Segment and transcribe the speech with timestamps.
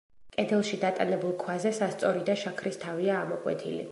[0.35, 3.89] კედელში დატანებულ ქვაზე სასწორი და შაქრის თავია ამოკვეთილი.